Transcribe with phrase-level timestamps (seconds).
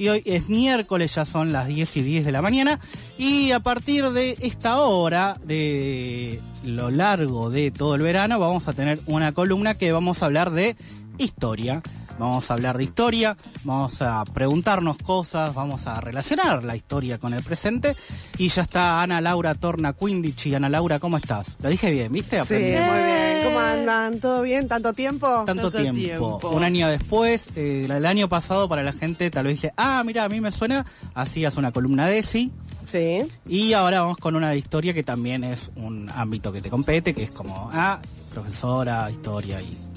[0.00, 2.80] y hoy es miércoles, ya son las 10 y 10 de la mañana
[3.18, 8.72] y a partir de esta hora, de lo largo de todo el verano, vamos a
[8.72, 10.74] tener una columna que vamos a hablar de
[11.18, 11.82] historia.
[12.20, 13.34] Vamos a hablar de historia,
[13.64, 17.96] vamos a preguntarnos cosas, vamos a relacionar la historia con el presente.
[18.36, 20.52] Y ya está Ana Laura Torna Quindich.
[20.52, 21.56] Ana Laura, ¿cómo estás?
[21.62, 22.44] Lo dije bien, ¿viste?
[22.44, 23.42] Sí, muy bien.
[23.42, 24.20] ¿Cómo andan?
[24.20, 24.68] ¿Todo bien?
[24.68, 25.44] ¿Tanto tiempo?
[25.46, 26.40] Tanto, tiempo.
[26.52, 30.24] Un año después, eh, el año pasado para la gente tal vez dice, ah, mira,
[30.24, 30.84] a mí me suena,
[31.14, 32.52] hacías una columna de sí.
[32.84, 33.22] Sí.
[33.48, 37.14] Y ahora vamos con una de historia que también es un ámbito que te compete,
[37.14, 37.98] que es como, ah,
[38.34, 39.89] profesora, historia y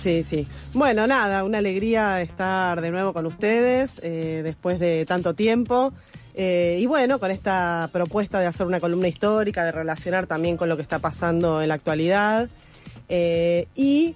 [0.00, 0.48] Sí, sí.
[0.72, 5.92] Bueno, nada, una alegría estar de nuevo con ustedes eh, después de tanto tiempo.
[6.34, 10.70] Eh, y bueno, con esta propuesta de hacer una columna histórica, de relacionar también con
[10.70, 12.48] lo que está pasando en la actualidad.
[13.10, 14.14] Eh, y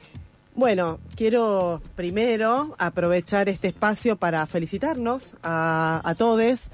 [0.55, 6.71] bueno, quiero primero aprovechar este espacio para felicitarnos a, a todos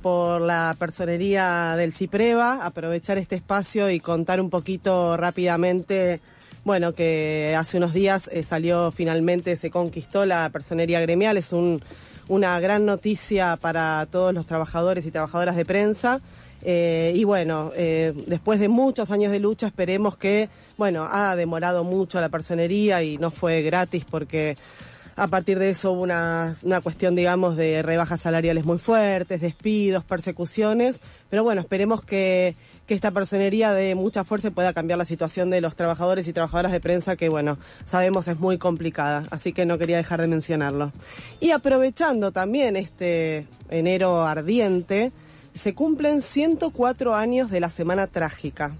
[0.00, 6.20] por la personería del CIPREVA, aprovechar este espacio y contar un poquito rápidamente
[6.64, 11.52] bueno, que hace unos días eh, salió finalmente, se conquistó la personería gremial, es
[12.28, 16.20] una gran noticia para todos los trabajadores y trabajadoras de prensa.
[16.64, 21.82] Eh, y bueno, eh, después de muchos años de lucha, esperemos que, bueno, ha demorado
[21.82, 24.56] mucho la personería y no fue gratis porque
[25.16, 30.04] a partir de eso hubo una, una cuestión, digamos, de rebajas salariales muy fuertes, despidos,
[30.04, 32.54] persecuciones, pero bueno, esperemos que
[32.92, 36.72] que esta personería de mucha fuerza pueda cambiar la situación de los trabajadores y trabajadoras
[36.72, 40.92] de prensa que, bueno, sabemos es muy complicada, así que no quería dejar de mencionarlo.
[41.40, 45.10] Y aprovechando también este enero ardiente,
[45.54, 48.72] se cumplen 104 años de la Semana Trágica.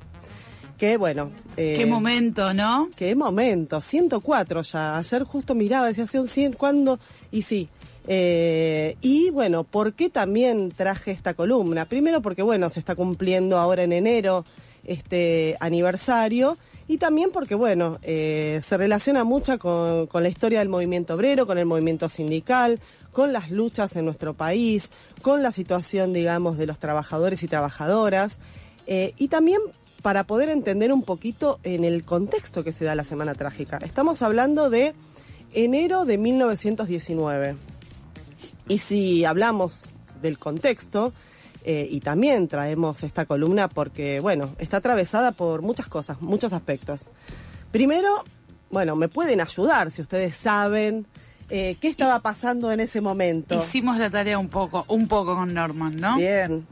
[0.76, 1.30] Que bueno.
[1.56, 2.90] Eh, qué momento, ¿no?
[2.94, 4.98] Qué momento, 104 ya.
[4.98, 6.98] Ayer justo miraba, decía, hace un 100, ¿cuándo?
[7.30, 7.70] Y sí,
[8.08, 11.84] eh, y bueno, ¿por qué también traje esta columna?
[11.84, 14.44] Primero porque bueno, se está cumpliendo ahora en enero
[14.84, 16.56] este aniversario
[16.88, 21.58] y también porque bueno, eh, se relaciona mucho con, la historia del movimiento obrero, con
[21.58, 22.80] el movimiento sindical,
[23.12, 24.90] con las luchas en nuestro país,
[25.22, 28.38] con la situación, digamos, de los trabajadores y trabajadoras
[28.86, 29.60] eh, y también
[30.02, 33.78] para poder entender un poquito en el contexto que se da la Semana Trágica.
[33.78, 34.94] Estamos hablando de
[35.54, 37.54] enero de 1919.
[38.68, 39.86] Y si hablamos
[40.20, 41.12] del contexto,
[41.64, 47.02] eh, y también traemos esta columna porque, bueno, está atravesada por muchas cosas, muchos aspectos.
[47.70, 48.24] Primero,
[48.70, 51.06] bueno, me pueden ayudar si ustedes saben
[51.50, 53.62] eh, qué estaba pasando en ese momento.
[53.62, 56.16] Hicimos la tarea un poco, un poco con Norman, ¿no?
[56.16, 56.66] Bien.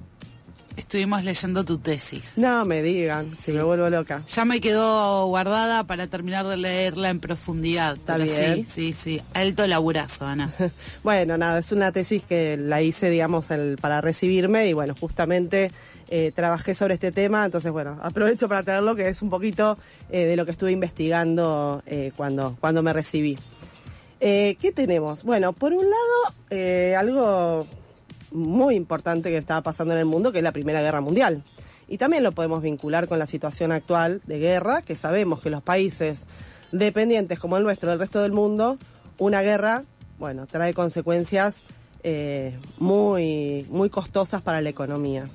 [0.81, 2.39] Estuvimos leyendo tu tesis.
[2.39, 4.23] No me digan, si me vuelvo loca.
[4.27, 7.99] Ya me quedó guardada para terminar de leerla en profundidad.
[7.99, 8.65] Está bien.
[8.65, 9.23] Sí, sí, sí.
[9.35, 10.51] Alto laburazo, Ana.
[11.05, 15.71] bueno, nada, es una tesis que la hice, digamos, el, para recibirme y bueno, justamente
[16.09, 19.77] eh, trabajé sobre este tema, entonces bueno, aprovecho para tenerlo que es un poquito
[20.09, 23.39] eh, de lo que estuve investigando eh, cuando, cuando me recibí.
[24.19, 25.25] ¿Qué tenemos?
[25.25, 27.67] Bueno, por un lado, algo
[28.33, 31.43] muy importante que estaba pasando en el mundo, que es la Primera Guerra Mundial.
[31.89, 35.63] Y también lo podemos vincular con la situación actual de guerra, que sabemos que los
[35.63, 36.21] países
[36.73, 38.79] dependientes como el nuestro del resto del mundo,
[39.19, 39.83] una guerra,
[40.19, 41.63] bueno, trae consecuencias
[42.03, 45.27] eh, muy, muy costosas para la economía.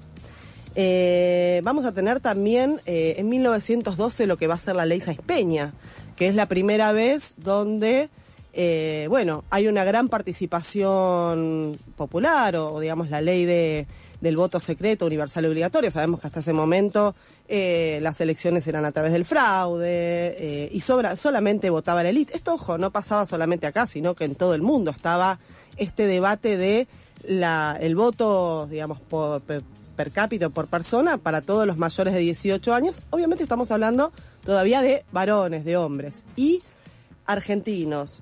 [0.75, 4.99] Eh, vamos a tener también eh, en 1912 lo que va a ser la ley
[4.99, 5.73] Saiz Peña,
[6.15, 8.09] que es la primera vez donde
[8.57, 13.85] eh, bueno, hay una gran participación popular o, digamos la ley de,
[14.21, 15.91] del voto secreto universal obligatorio.
[15.91, 17.15] Sabemos que hasta ese momento
[17.49, 19.87] eh, las elecciones eran a través del fraude
[20.39, 22.37] eh, y sobra, solamente votaba la élite.
[22.37, 25.37] Esto, ojo, no pasaba solamente acá, sino que en todo el mundo estaba
[25.75, 26.87] este debate de
[27.27, 32.73] la, el voto, digamos, por, per cápita por persona para todos los mayores de 18
[32.73, 33.01] años.
[33.09, 34.13] Obviamente estamos hablando
[34.45, 36.63] todavía de varones, de hombres y
[37.25, 38.21] argentinos,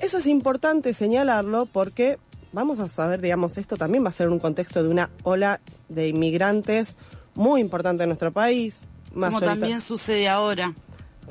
[0.00, 2.18] eso es importante señalarlo porque
[2.52, 6.08] vamos a saber, digamos, esto también va a ser un contexto de una ola de
[6.08, 6.96] inmigrantes
[7.34, 8.82] muy importante en nuestro país.
[9.12, 10.74] Como también sucede ahora.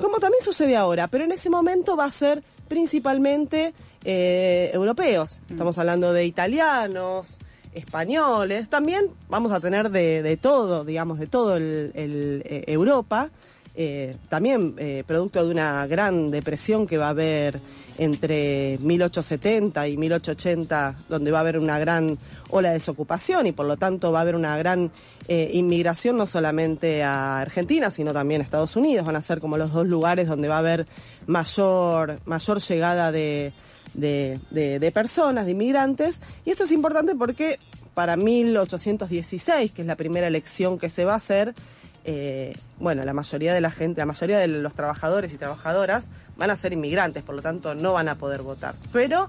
[0.00, 3.74] Como también sucede ahora, pero en ese momento va a ser principalmente
[4.04, 5.40] eh, europeos.
[5.48, 5.52] Mm.
[5.52, 7.38] Estamos hablando de italianos,
[7.74, 13.30] españoles, también vamos a tener de, todo, digamos, de todo el, eh, Europa.
[13.74, 17.60] Eh, también eh, producto de una gran depresión que va a haber
[17.98, 22.18] entre 1870 y 1880, donde va a haber una gran
[22.48, 24.90] ola de desocupación y por lo tanto va a haber una gran
[25.28, 29.06] eh, inmigración no solamente a Argentina, sino también a Estados Unidos.
[29.06, 30.86] Van a ser como los dos lugares donde va a haber
[31.26, 33.52] mayor, mayor llegada de,
[33.94, 36.20] de, personas, de inmigrantes.
[36.44, 37.58] Y esto es importante porque
[37.94, 41.54] para 1816, que es la primera elección que se va a hacer,
[42.04, 46.50] eh, bueno, la mayoría de la gente, la mayoría de los trabajadores y trabajadoras van
[46.50, 48.74] a ser inmigrantes, por lo tanto no van a poder votar.
[48.92, 49.28] Pero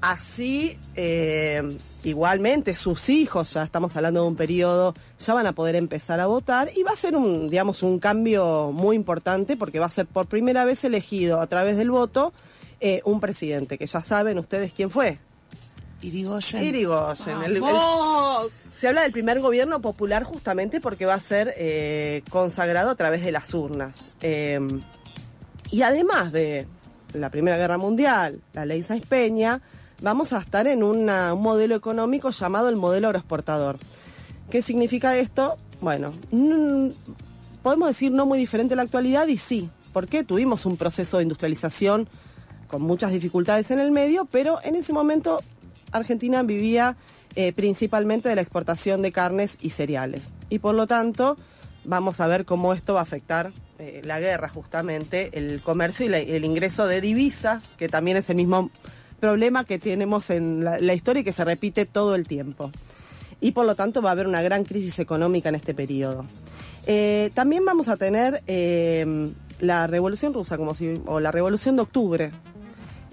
[0.00, 1.62] así, eh,
[2.04, 6.26] igualmente, sus hijos, ya estamos hablando de un periodo, ya van a poder empezar a
[6.26, 10.06] votar y va a ser un, digamos, un cambio muy importante porque va a ser
[10.06, 12.32] por primera vez elegido a través del voto
[12.80, 15.18] eh, un presidente, que ya saben ustedes quién fue.
[16.02, 16.62] Irigoyen.
[16.62, 17.42] Irigoyen.
[17.44, 17.62] El,
[18.76, 23.24] se habla del primer gobierno popular justamente porque va a ser eh, consagrado a través
[23.24, 24.10] de las urnas.
[24.20, 24.82] Em,
[25.70, 26.66] y además de
[27.14, 29.62] la Primera Guerra Mundial, la ley Sáenz Peña,
[30.00, 31.06] vamos a estar en un
[31.38, 33.78] modelo económico llamado el modelo agroexportador.
[34.50, 35.56] ¿Qué significa esto?
[35.80, 36.10] Bueno,
[37.62, 41.22] podemos decir no muy diferente a la actualidad y sí, porque tuvimos un proceso de
[41.24, 42.08] industrialización
[42.68, 45.40] con muchas dificultades en el medio, pero en ese momento
[45.92, 46.96] Argentina vivía
[47.34, 50.32] eh, principalmente de la exportación de carnes y cereales.
[50.50, 51.38] Y por lo tanto,
[51.84, 56.14] vamos a ver cómo esto va a afectar eh, la guerra, justamente, el comercio y
[56.14, 58.70] el ingreso de divisas, que también es el mismo
[59.18, 62.70] problema que tenemos en la, historia y que se repite todo el tiempo.
[63.40, 66.26] Y por lo tanto va a haber una gran crisis económica en este periodo.
[66.86, 68.42] Eh, también vamos a tener
[69.60, 72.32] la Revolución Rusa, como si, o la Revolución de Octubre,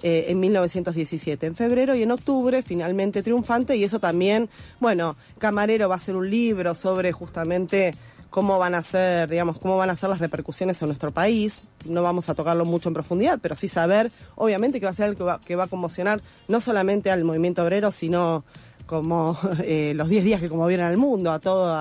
[0.02, 4.48] eh, en 1917, en febrero y en octubre, finalmente triunfante, y eso también,
[4.78, 7.92] bueno, Camarero va a hacer un libro sobre justamente
[8.30, 11.64] cómo van a ser, digamos, cómo van a ser las repercusiones en nuestro país.
[11.86, 15.06] No vamos a tocarlo mucho en profundidad, pero sí saber, obviamente, que va a ser
[15.06, 18.44] algo que va, que va a conmocionar no solamente al movimiento obrero, sino
[18.86, 21.78] como eh, los 10 días que conmovieron al mundo, a todo,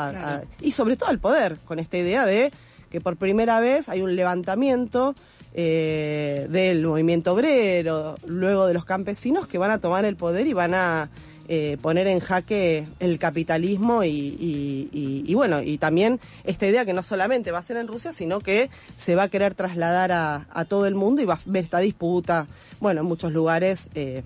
[0.62, 2.52] y sobre todo al poder, con esta idea de
[2.90, 5.16] que por primera vez hay un levantamiento
[5.54, 10.54] eh, del movimiento obrero, luego de los campesinos que van a tomar el poder y
[10.54, 11.10] van a
[11.48, 17.50] eh, poner en jaque el capitalismo y, bueno, y también esta idea que no solamente
[17.52, 20.94] va a ser en Rusia, sino que se va a querer trasladar a, todo el
[20.94, 22.46] mundo y va a haber esta disputa,
[22.80, 23.90] bueno, en muchos lugares.
[23.96, 24.22] Eh,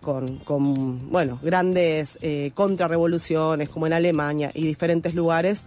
[0.00, 2.18] con, con, bueno, grandes
[2.52, 5.64] contrarrevoluciones como en Alemania y diferentes lugares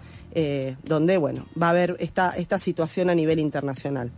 [0.84, 4.12] donde, bueno, va a haber esta, esta situación a nivel internacional.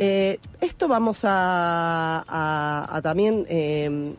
[0.00, 4.14] Eh, esto vamos a, también em,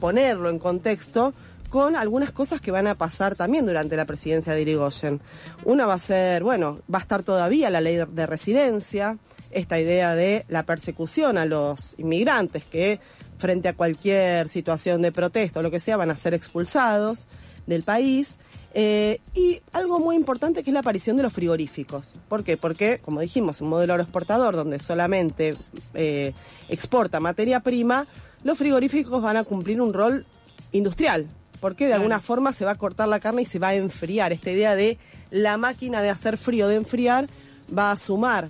[0.00, 1.32] ponerlo en contexto
[1.70, 5.22] con algunas cosas que van a pasar también durante la presidencia de Irigoyen.
[5.64, 9.16] Una va a ser, bueno, va a estar todavía la ley de residencia,
[9.50, 13.00] esta idea de la persecución a los inmigrantes que
[13.38, 17.26] frente a cualquier situación de protesta o lo que sea van a ser expulsados
[17.66, 18.36] del país.
[18.74, 22.08] Eh, y algo muy importante que es la aparición de los frigoríficos.
[22.28, 22.56] ¿Por qué?
[22.56, 25.56] Porque, como dijimos, un modelo agroexportador donde solamente
[25.94, 26.32] eh,
[26.68, 28.06] exporta materia prima,
[28.44, 30.24] los frigoríficos van a cumplir un rol
[30.72, 31.26] industrial.
[31.60, 34.32] Porque de alguna forma se va a cortar la carne y se va a enfriar.
[34.32, 34.98] Esta idea de
[35.30, 37.28] la máquina de hacer frío, de enfriar,
[37.76, 38.48] va a sumar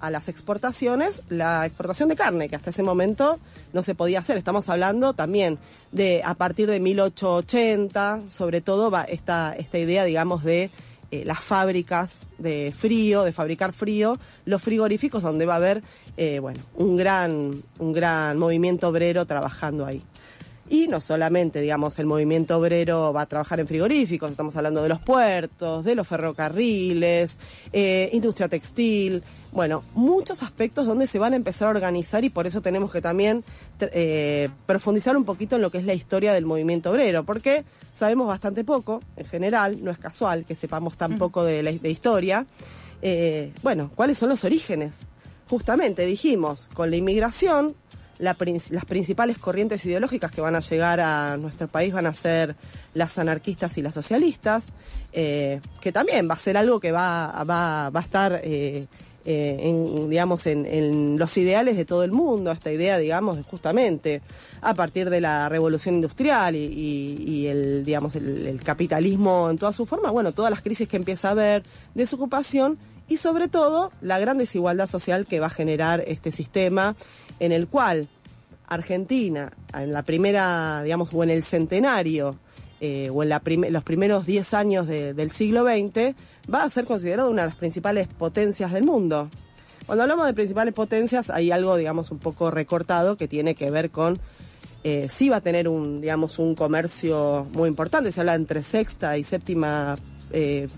[0.00, 3.38] a las exportaciones la exportación de carne, que hasta ese momento
[3.72, 4.36] no se podía hacer.
[4.36, 5.58] Estamos hablando también
[5.92, 10.70] de a partir de 1880, sobre todo va esta, esta idea, digamos, de
[11.10, 15.82] eh, las fábricas de frío, de fabricar frío, los frigoríficos donde va a haber,
[16.18, 20.02] eh, bueno, un gran, un gran movimiento obrero trabajando ahí.
[20.70, 24.88] Y no solamente, digamos, el movimiento obrero va a trabajar en frigoríficos, estamos hablando de
[24.90, 27.38] los puertos, de los ferrocarriles,
[27.72, 32.46] eh, industria textil, bueno, muchos aspectos donde se van a empezar a organizar y por
[32.46, 33.42] eso tenemos que también
[33.80, 38.26] eh, profundizar un poquito en lo que es la historia del movimiento obrero, porque sabemos
[38.26, 42.46] bastante poco, en general, no es casual que sepamos tan poco de la de historia.
[43.00, 44.94] Eh, bueno, ¿cuáles son los orígenes?
[45.48, 47.74] Justamente dijimos, con la inmigración
[48.18, 52.56] las principales corrientes ideológicas que van a llegar a nuestro país van a ser
[52.94, 54.72] las anarquistas y las socialistas,
[55.12, 58.86] eh, que también va a ser algo que va, va, va a estar eh,
[59.30, 64.22] eh, en, digamos, en, los ideales de todo el mundo, esta idea, digamos, justamente
[64.62, 70.10] a partir de la revolución industrial y, el, digamos, el, capitalismo en toda su forma,
[70.10, 71.62] bueno, todas las crisis que empieza a haber,
[71.94, 76.94] desocupación y sobre todo la gran desigualdad social que va a generar este sistema
[77.40, 78.08] en el cual
[78.66, 82.36] Argentina, en la primera, digamos, o en el centenario,
[82.80, 86.14] eh, o en los primeros 10 años del siglo XX,
[86.52, 89.28] va a ser considerado una de las principales potencias del mundo.
[89.86, 93.90] Cuando hablamos de principales potencias, hay algo, digamos, un poco recortado que tiene que ver
[93.90, 94.20] con
[94.84, 98.12] eh, sí va a tener un, digamos, un comercio muy importante.
[98.12, 99.96] Se habla entre sexta y séptima
[100.30, 100.68] eh,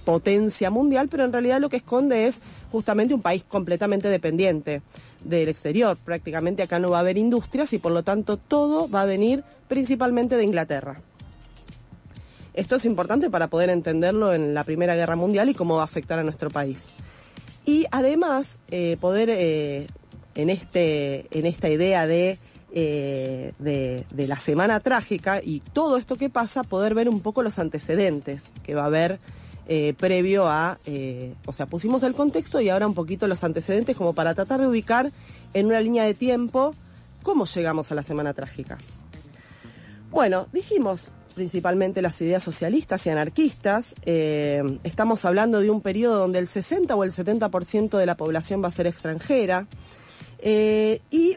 [0.00, 2.40] potencia mundial, pero en realidad lo que esconde es
[2.72, 4.82] justamente un país completamente dependiente
[5.24, 5.96] del exterior.
[5.96, 9.44] Prácticamente acá no va a haber industrias y por lo tanto todo va a venir
[9.68, 11.00] principalmente de Inglaterra.
[12.54, 15.84] Esto es importante para poder entenderlo en la Primera Guerra Mundial y cómo va a
[15.84, 16.88] afectar a nuestro país.
[17.64, 19.86] Y además, eh, poder eh,
[20.34, 22.38] en, este, en esta idea de,
[22.72, 27.42] eh, de, de, la semana trágica y todo esto que pasa, poder ver un poco
[27.42, 29.20] los antecedentes que va a haber
[29.96, 30.78] previo a,
[31.46, 34.66] o sea, pusimos el contexto y ahora un poquito los antecedentes como para tratar de
[34.66, 35.12] ubicar
[35.54, 36.74] en una línea de tiempo
[37.22, 38.78] cómo llegamos a la semana trágica.
[40.10, 43.94] Bueno, dijimos, principalmente las ideas socialistas y anarquistas.
[44.04, 48.62] Eh, estamos hablando de un periodo donde el 60 o el 70% de la población
[48.62, 49.66] va a ser extranjera.
[50.40, 51.36] Eh, y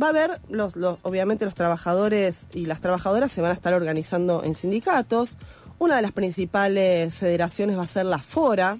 [0.00, 4.42] va a haber, los, obviamente los trabajadores y las trabajadoras se van a estar organizando
[4.44, 5.36] en sindicatos.
[5.78, 8.78] Una de las principales federaciones va a ser la FORA,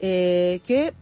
[0.00, 0.92] eh, que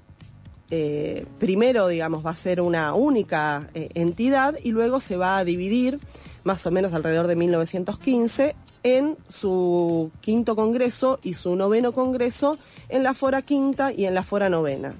[1.38, 6.00] primero, digamos, va a ser una única entidad y luego se va a dividir
[6.42, 8.56] más o menos alrededor de 1915
[8.86, 12.56] en su quinto congreso y su noveno congreso
[12.88, 14.94] en la fora quinta y en la fora novena.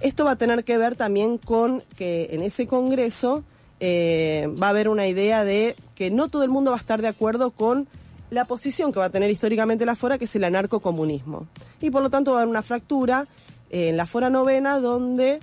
[0.00, 3.44] Esto va a tener que ver también con que en ese congreso
[3.78, 7.02] eh, va a haber una idea de que no todo el mundo va a estar
[7.02, 7.88] de acuerdo con
[8.30, 11.48] la posición que va a tener históricamente la fora, que es el anarcocomunismo.
[11.80, 13.26] Y por lo tanto va a haber una fractura
[13.70, 15.40] en la fora novena donde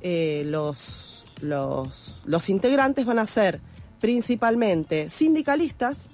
[0.00, 3.60] eh, los, los, los integrantes van a ser
[4.00, 6.08] principalmente sindicalistas,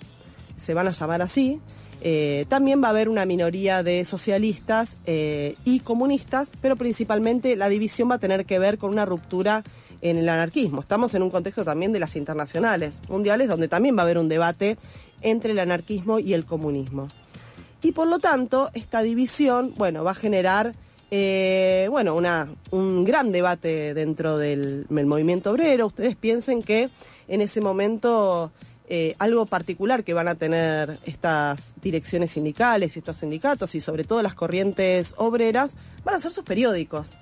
[0.59, 1.61] se van a llamar así.
[2.01, 7.69] Eh, también va a haber una minoría de socialistas eh, y comunistas, pero principalmente la
[7.69, 9.65] división va a tener que ver con una ruptura
[10.03, 10.81] en el anarquismo.
[10.81, 14.29] Estamos en un contexto también de las internacionales mundiales, donde también va a haber un
[14.29, 14.77] debate
[15.23, 17.09] entre el anarquismo y el comunismo.
[17.83, 20.75] Y por lo tanto, esta división, bueno, va a generar,
[21.11, 25.87] eh, bueno, una, un gran debate dentro del, movimiento obrero.
[25.87, 26.91] Ustedes piensen que
[27.29, 28.51] en ese momento
[28.89, 34.05] eh, algo particular que van a tener estas direcciones sindicales y estos sindicatos y sobre
[34.05, 37.17] todo las corrientes obreras van a ser sus periódicos.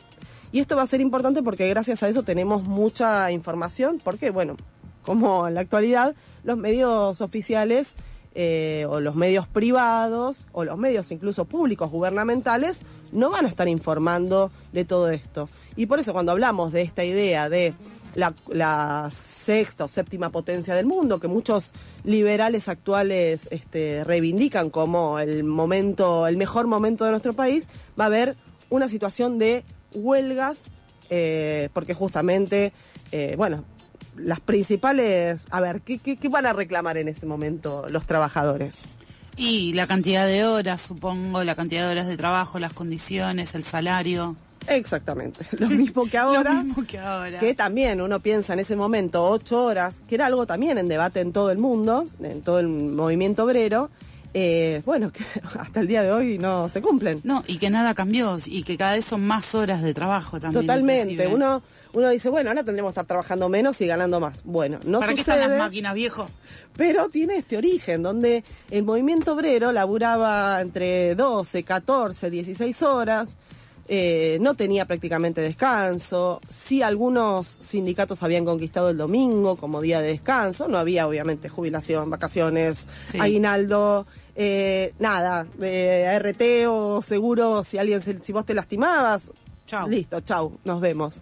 [0.57, 4.57] Y esto va a ser importante porque gracias a eso tenemos mucha información, porque bueno,
[5.03, 7.91] como en la actualidad los medios oficiales
[8.35, 13.69] eh, o los medios privados o los medios incluso públicos gubernamentales no van a estar
[13.69, 15.47] informando de todo esto.
[15.77, 17.75] Y por eso cuando hablamos de esta idea de
[18.15, 25.45] la, sexta o séptima potencia del mundo, que muchos liberales actuales este, reivindican como el
[25.45, 27.69] momento, el mejor momento de nuestro país,
[28.01, 28.37] va a haber
[28.71, 29.63] una situación de
[29.97, 30.65] huelgas,
[31.11, 32.73] eh, porque justamente,
[33.13, 33.65] eh, bueno,
[34.17, 38.83] las principales, a ver, ¿qué, ¿qué, van a reclamar en ese momento los trabajadores?
[39.37, 43.65] Y la cantidad de horas, supongo, la cantidad de horas de trabajo, las condiciones, el
[43.65, 44.37] salario.
[44.69, 46.55] Exactamente, lo mismo que ahora.
[46.55, 47.39] lo mismo que ahora.
[47.39, 51.21] Que también uno piensa en ese momento ocho horas, que era algo también en debate
[51.21, 53.91] en todo el mundo, en todo el movimiento obrero.
[54.35, 55.25] Eh, bueno, que
[55.59, 57.21] hasta el día de hoy no se cumplen.
[57.25, 60.63] No, y que nada cambió, y que cada vez son más horas de trabajo también.
[60.63, 61.27] Totalmente.
[61.27, 64.43] Uno, uno dice, bueno, ahora tendremos que estar trabajando menos y ganando más.
[64.45, 66.29] Bueno, no ¿Para qué están las máquinas, viejo?
[66.77, 73.37] Pero tiene este origen, donde el movimiento obrero laburaba entre 12, 14, 16 horas
[73.89, 80.09] eh, no tenía prácticamente descanso, sí algunos sindicatos habían conquistado el domingo como día de
[80.09, 82.87] descanso, no había obviamente jubilación, vacaciones,
[83.19, 89.31] aguinaldo, eh, nada, eh, ART o seguro si alguien, si vos te lastimabas,
[89.67, 89.89] chau.
[89.89, 91.21] listo, chau, nos vemos.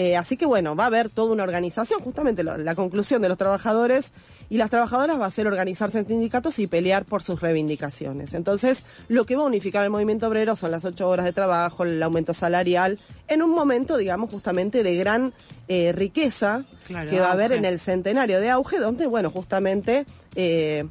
[0.00, 3.36] Eh, así que bueno, va a haber toda una organización, justamente la conclusión de los
[3.36, 4.12] trabajadores
[4.48, 8.32] y las trabajadoras va a ser organizarse en sindicatos y pelear por sus reivindicaciones.
[8.32, 11.82] Entonces, lo que va a unificar el movimiento obrero son las ocho horas de trabajo,
[11.82, 15.32] el aumento salarial, en un momento, digamos, justamente de gran
[15.66, 20.06] eh, riqueza que va a haber en el centenario de auge, donde, bueno, justamente...
[20.36, 20.84] Eh,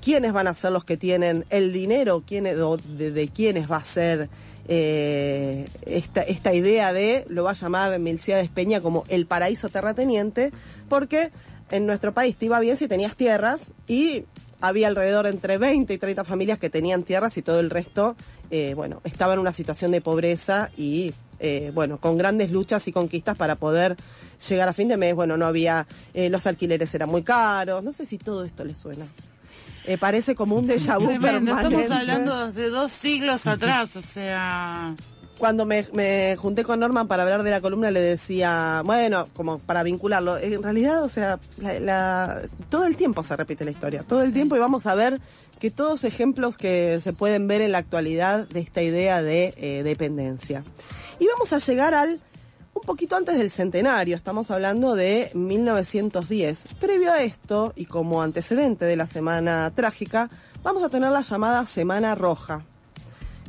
[0.00, 3.84] quiénes van a ser los que tienen el dinero, quiénes, de, de, quiénes va a
[3.84, 4.30] ser
[4.68, 10.52] eh, esta, esta idea de, lo va a llamar Milciades Peña como el paraíso terrateniente,
[10.88, 11.30] porque
[11.70, 14.24] en nuestro país te iba bien si tenías tierras y
[14.60, 18.14] había alrededor entre 20 y 30 familias que tenían tierras y todo el resto,
[18.50, 22.92] eh, bueno, estaba en una situación de pobreza y, eh, bueno, con grandes luchas y
[22.92, 23.96] conquistas para poder
[24.48, 25.14] llegar a fin de mes.
[25.14, 29.06] Bueno, no había, los alquileres eran muy caros, no sé si todo esto le suena.
[29.86, 34.94] Eh, parece como un déjà vu Estamos hablando de dos siglos atrás, o sea...
[35.38, 39.58] cuando me, me junté con Norman para hablar de la columna le decía, bueno, como
[39.58, 44.04] para vincularlo, en realidad, o sea, la- la- todo el tiempo se repite la historia,
[44.06, 45.20] todo el tiempo y vamos a ver
[45.58, 49.82] que todos ejemplos que se pueden ver en la actualidad de esta idea de eh,
[49.82, 50.62] dependencia.
[51.18, 52.20] Y vamos a llegar al
[52.82, 56.64] un poquito antes del centenario, estamos hablando de 1910.
[56.80, 60.28] Previo a esto, y como antecedente de la Semana Trágica,
[60.64, 62.64] vamos a tener la llamada Semana Roja,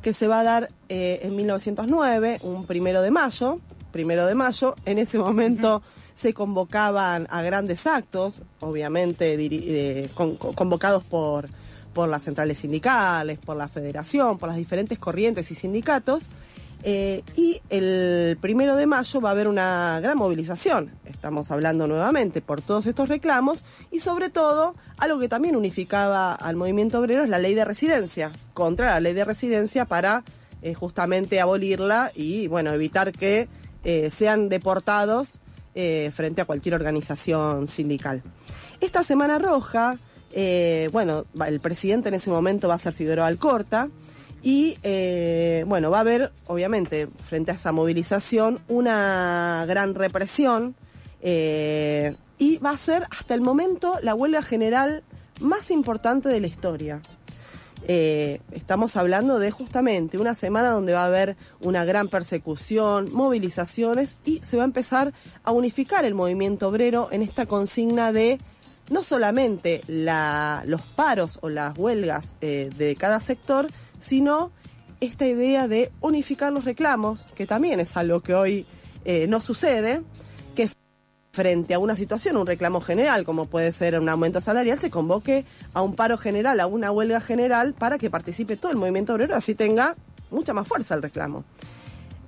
[0.04, 3.60] que se va a dar eh, en 1909, un primero de mayo.
[3.92, 5.82] Primero de mayo, en ese momento
[6.16, 11.48] se convocaban a grandes actos, obviamente eh, con- con- convocados por,
[11.94, 16.30] por las centrales sindicales, por la federación, por las diferentes corrientes y sindicatos.
[16.86, 20.92] Eh, y el primero de mayo va a haber una gran movilización.
[21.06, 26.58] Estamos hablando nuevamente por todos estos reclamos y sobre todo algo que también unificaba al
[26.58, 30.26] movimiento obrero es la ley de residencia, contra la ley de residencia para
[30.62, 33.48] eh, justamente abolirla y bueno, evitar que
[33.86, 35.40] eh, sean deportados
[36.14, 38.22] frente a cualquier organización sindical.
[38.80, 39.98] Esta Semana Roja,
[40.92, 43.90] bueno, el presidente en ese momento va a ser Figueroa Alcorta
[44.44, 50.76] y eh, bueno, va a haber, obviamente, frente a esa movilización, una gran represión
[51.22, 55.04] eh, y va a ser hasta el momento la huelga general
[55.40, 57.02] más importante de la historia.
[57.88, 64.18] Eh, estamos hablando de justamente una semana donde va a haber una gran persecución, movilizaciones
[64.26, 68.40] y se va a empezar a unificar el movimiento obrero en esta consigna de
[68.90, 73.68] no solamente la- los paros o las huelgas de cada sector,
[74.04, 74.52] sino
[75.00, 78.66] esta idea de unificar los reclamos, que también es algo que hoy
[79.06, 80.02] eh, no sucede,
[80.56, 80.70] que
[81.32, 85.46] frente a una situación, un reclamo general, como puede ser un aumento salarial, se convoque
[85.74, 89.36] a un paro general, a una huelga general, para que participe todo el movimiento obrero,
[89.36, 89.96] así tenga
[90.32, 91.44] mucha más fuerza el reclamo.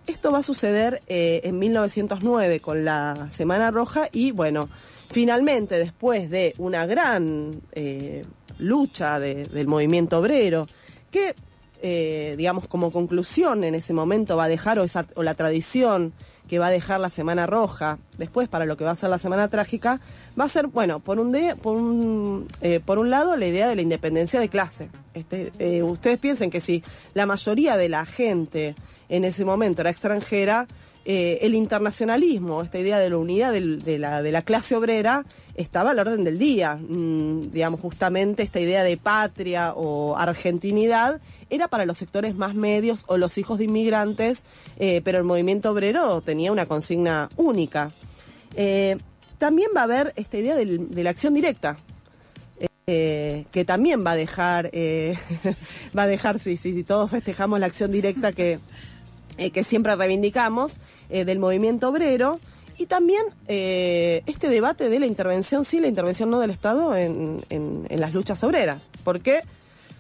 [0.08, 4.70] Esto va a suceder eh, en 1909 con la Semana Roja y bueno,
[5.10, 8.24] finalmente después de una gran eh,
[8.60, 10.67] lucha de- del movimiento obrero,
[11.10, 11.34] que
[11.82, 16.13] eh, digamos como conclusión en ese momento va a dejar o, esa- o la tradición
[16.48, 19.17] que va a dejar la Semana Roja después para lo que va a ser la
[19.17, 20.00] Semana Trágica,
[20.39, 23.67] va a ser, bueno, por un, de- por un, eh, por un lado la idea
[23.67, 24.89] de la independencia de clase.
[25.15, 26.84] Este, eh, ustedes piensen que si
[27.15, 28.76] la mayoría de la gente
[29.10, 30.67] en ese momento era extranjera,
[31.08, 36.24] eh, el internacionalismo, esta idea de la unidad de, la, clase obrera, estaba al orden
[36.24, 36.78] del día.
[36.78, 43.06] Mm, digamos, justamente esta idea de patria o argentinidad era para los sectores más medios
[43.08, 44.46] o los hijos de inmigrantes,
[44.80, 47.91] eh, pero el movimiento obrero tenía una consigna única.
[48.56, 48.98] Eh,
[49.38, 51.78] también va a haber esta idea de la acción directa,
[52.88, 54.72] que también va a dejar,
[55.98, 58.60] va a dejar, si todos festejamos la acción directa que,
[59.38, 60.78] eh, que siempre reivindicamos
[61.10, 62.39] eh, del movimiento obrero
[62.78, 67.45] y también eh, este debate de la intervención sí, la intervención no del Estado en,
[67.50, 68.89] en- en las luchas obreras.
[69.04, 69.39] Porque,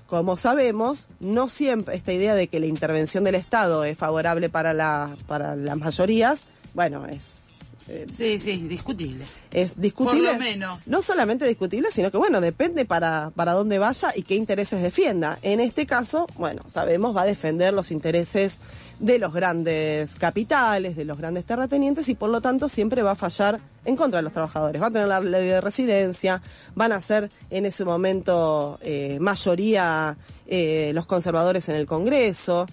[0.07, 4.73] como sabemos, no siempre esta idea de que la intervención del Estado es favorable para,
[4.73, 7.45] la, para las mayorías, bueno, es...
[7.87, 9.23] eh, Sí, sí, discutible.
[9.51, 10.31] es discutible.
[10.31, 10.85] Por lo menos.
[10.87, 15.39] No solamente discutible, sino que, bueno, depende para, para dónde vaya y qué intereses defienda.
[15.43, 18.57] En este caso, bueno, sabemos, va a defender los intereses
[18.99, 23.15] de los grandes capitales, de los grandes terratenientes y por lo tanto siempre va a
[23.15, 24.81] fallar en contra de los trabajadores.
[24.81, 26.41] Va a tener la ley de residencia,
[26.75, 32.65] van a ser en ese momento eh, mayoría eh, los conservadores en el Congreso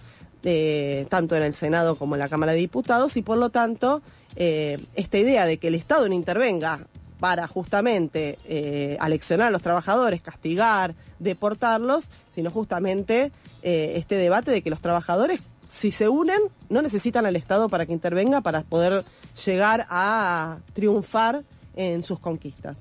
[0.45, 4.03] eh, tanto en el Senado como en la Cámara de Diputados, y por lo tanto,
[4.35, 6.81] eh, esta idea de que el Estado no intervenga
[7.21, 13.31] para justamente eh, aleccionar a los trabajadores, castigar, deportarlos, sino justamente
[13.63, 15.41] este debate de que los trabajadores,
[15.73, 19.05] si se unen, no necesitan al Estado para que intervenga para poder
[19.45, 21.43] llegar a triunfar
[21.75, 22.79] en sus conquistas.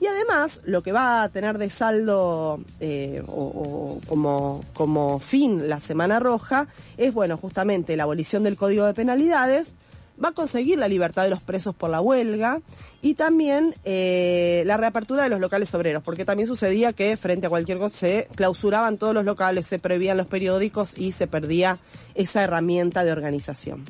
[0.00, 5.68] Y además, lo que va a tener de saldo eh, o, o como, como fin
[5.68, 9.74] la Semana Roja es, bueno, justamente la abolición del Código de Penalidades,
[10.22, 12.60] va a conseguir la libertad de los presos por la huelga
[13.02, 17.50] y también eh, la reapertura de los locales obreros, porque también sucedía que frente a
[17.50, 21.78] cualquier cosa se clausuraban todos los locales, se prohibían los periódicos y se perdía
[22.14, 23.84] esa herramienta de organización.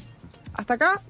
[0.55, 1.01] Hasta acá,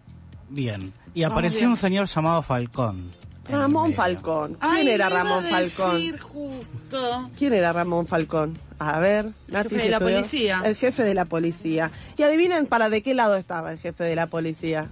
[0.50, 0.92] Bien.
[1.14, 1.70] Y apareció bien.
[1.70, 3.12] un señor llamado Falcón.
[3.48, 3.92] el Ramón.
[3.94, 4.54] Falcón.
[4.54, 5.94] ¿Quién Ay, era Ramón a Falcón?
[5.94, 7.30] decir justo.
[7.38, 8.56] ¿Quién era Ramón Falcón?
[8.78, 10.16] A ver, Nati, jefe de la estudió.
[10.16, 10.62] policía.
[10.64, 11.90] El jefe de la policía.
[12.16, 14.90] Y adivinen para de qué lado estaba el jefe de la policía.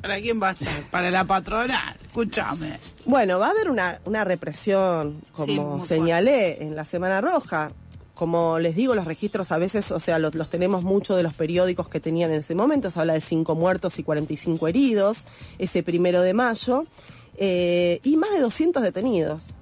[0.00, 0.82] ¿Para quién va a estar?
[0.90, 1.96] Para la patronal.
[2.02, 2.78] Escúchame.
[3.04, 7.72] Bueno, va a haber una, una represión, como señalé en la Semana Roja,
[8.18, 11.34] como les digo, los registros a veces, o sea, los, los tenemos mucho de los
[11.34, 15.24] periódicos que tenían en ese momento, se habla de 5 muertos y 45 heridos,
[15.58, 16.84] ese primero de mayo,
[17.36, 19.54] eh, y más de 200 detenidos.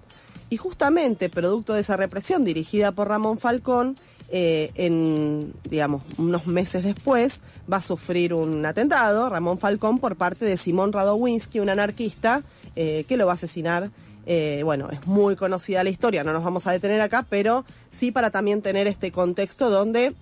[0.48, 3.98] Y justamente, producto de esa represión dirigida por Ramón Falcón,
[4.30, 10.44] eh, en, digamos, unos meses después, va a sufrir un atentado, Ramón Falcón, por parte
[10.44, 12.42] de Simón Radowinski, un anarquista,
[12.74, 13.90] eh, que lo va a asesinar.
[14.28, 17.64] Eh, bueno, es muy conocida la historia, no nos vamos a detener acá, pero
[17.96, 20.14] sí para también tener este contexto donde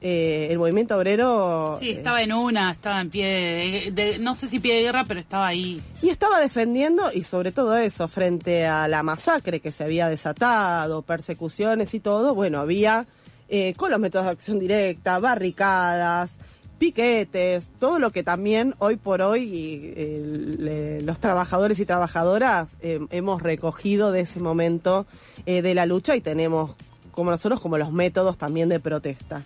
[0.00, 1.76] eh, el movimiento obrero...
[1.80, 4.82] Sí, eh, estaba en una, estaba en pie de, de- no sé si pie de
[4.82, 5.80] guerra, pero estaba ahí.
[6.02, 11.02] Y estaba defendiendo, y sobre todo eso, frente a la masacre que se había desatado,
[11.02, 13.06] persecuciones y todo, bueno, había
[13.48, 16.38] eh, con los métodos de acción directa, barricadas,
[16.78, 23.42] piquetes, todo lo que también hoy por hoy eh, los trabajadores y trabajadoras eh, hemos
[23.42, 25.06] recogido de ese momento
[25.46, 26.72] de la lucha y tenemos
[27.12, 29.44] como nosotros como los métodos también de protesta.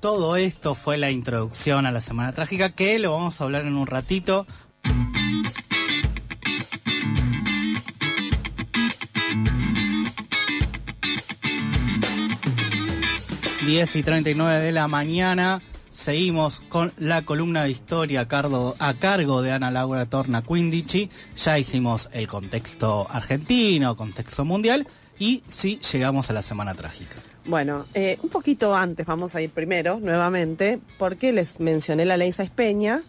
[0.00, 3.74] Todo esto fue la introducción a la Semana Trágica que lo vamos a hablar en
[3.74, 4.46] un ratito.
[13.68, 15.60] Diez y 39 de la mañana.
[15.90, 21.10] Seguimos con la columna de historia a cargo, de Ana Laura Torna Quindici.
[21.36, 24.86] Ya hicimos el contexto argentino, contexto mundial
[25.18, 27.16] y sí llegamos a la Semana Trágica.
[27.44, 32.32] Bueno, eh, un poquito antes vamos a ir primero, nuevamente, porque les mencioné la ley
[32.32, 33.02] Sáenz Peña.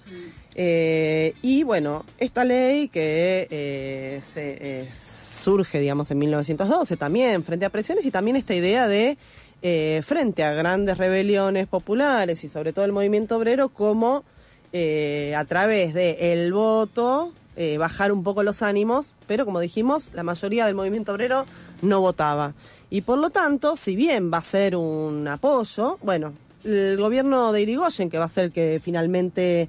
[0.56, 7.70] eh, y bueno, esta ley que eh, se, surge, digamos, en 1912 también, frente a
[7.70, 9.18] presiones y también esta idea de,
[9.62, 14.24] eh, frente a grandes rebeliones populares y sobre todo el movimiento obrero, como
[14.72, 20.12] eh, a través de el voto eh, bajar un poco los ánimos, pero como dijimos,
[20.14, 21.46] la mayoría del movimiento obrero
[21.82, 22.54] no votaba.
[22.90, 27.62] Y por lo tanto, si bien va a ser un apoyo, bueno, el gobierno de
[27.62, 29.68] Irigoyen, que va a ser el que finalmente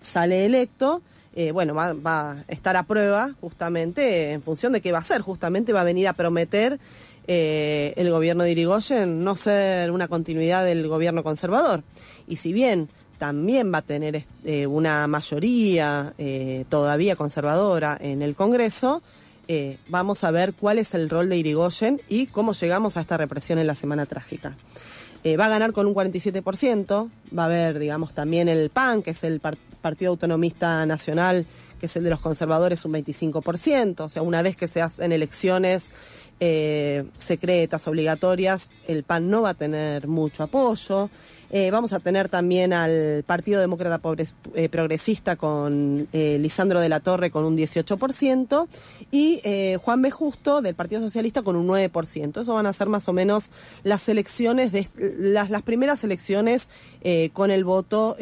[0.00, 1.02] sale electo,
[1.52, 5.20] bueno, va, va a estar a prueba justamente en función de qué va a ser.
[5.20, 6.80] Justamente va a venir a prometer
[7.26, 11.82] eh, el gobierno de Irigoyen no ser una continuidad del gobierno conservador.
[12.26, 18.34] Y si bien también va a tener eh, una mayoría eh, todavía conservadora en el
[18.34, 19.02] Congreso,
[19.88, 23.60] vamos a ver cuál es el rol de Irigoyen y cómo llegamos a esta represión
[23.60, 24.56] en la Semana Trágica.
[25.24, 29.24] Va a ganar con un 47%, va a haber, digamos, también el PAN, que es
[29.24, 31.46] el par- Partido Autonomista Nacional,
[31.80, 35.12] que es el de los conservadores, un 25%, o sea, una vez que se hacen
[35.12, 35.90] elecciones
[36.38, 41.08] eh, secretas, obligatorias, el PAN no va a tener mucho apoyo.
[41.48, 44.00] Eh, vamos a tener también al Partido Demócrata
[44.54, 48.68] eh, Progresista con Lisandro de la Torre con un 18%
[49.10, 49.40] y
[49.80, 50.10] Juan B.
[50.10, 52.42] Justo del Partido Socialista con un 9%.
[52.42, 53.50] Eso van a ser más o menos
[53.82, 56.68] las elecciones, de, las, las primeras elecciones
[57.32, 58.16] con el voto,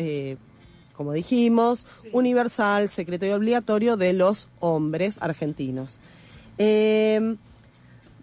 [0.96, 5.98] como dijimos, universal, secreto y obligatorio de los hombres argentinos.
[6.59, 7.37] Eh,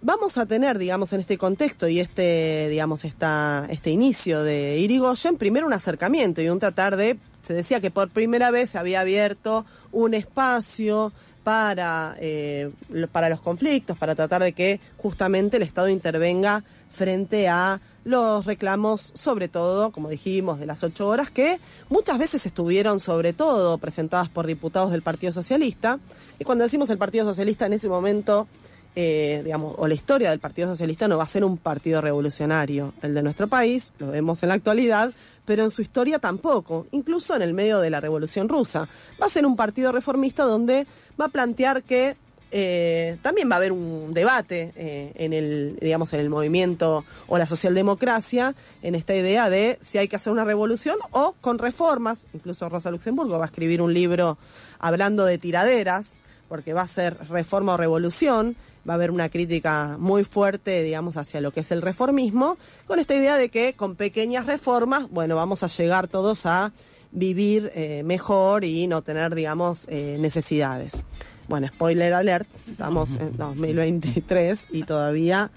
[0.03, 5.37] Vamos a tener, digamos, en este contexto y este, digamos, esta, este inicio de Irigoyen,
[5.37, 9.01] primero un acercamiento y un tratar de, se decía que por primera vez se había
[9.01, 12.71] abierto un espacio para, eh,
[13.11, 19.11] para los conflictos, para tratar de que justamente el Estado intervenga frente a los reclamos,
[19.13, 21.59] sobre todo, como dijimos, de las ocho horas, que
[21.89, 25.99] muchas veces estuvieron, sobre todo, presentadas por diputados del Partido Socialista.
[26.39, 28.47] Y cuando decimos el Partido Socialista en ese momento,
[28.95, 32.93] eh, digamos, o la historia del Partido Socialista no va a ser un partido revolucionario,
[33.01, 35.13] el de nuestro país, lo vemos en la actualidad,
[35.45, 38.87] pero en su historia tampoco, incluso en el medio de la Revolución Rusa.
[39.21, 40.85] Va a ser un partido reformista donde
[41.19, 42.15] va a plantear que
[42.53, 47.37] eh, también va a haber un debate eh, en el, digamos, en el movimiento o
[47.37, 52.27] la socialdemocracia, en esta idea de si hay que hacer una revolución o con reformas.
[52.33, 54.37] Incluso Rosa Luxemburgo va a escribir un libro
[54.79, 56.17] hablando de tiraderas,
[56.49, 61.17] porque va a ser reforma o revolución, va a haber una crítica muy fuerte, digamos,
[61.17, 65.35] hacia lo que es el reformismo, con esta idea de que con pequeñas reformas, bueno,
[65.35, 66.71] vamos a llegar todos a
[67.11, 71.03] vivir eh, mejor y no tener, digamos, eh, necesidades.
[71.47, 75.51] Bueno, spoiler alert, estamos en 2023 y todavía,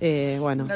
[0.00, 0.74] eh, bueno, No